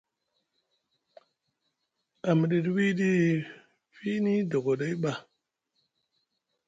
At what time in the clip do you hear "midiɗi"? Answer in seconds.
2.39-2.71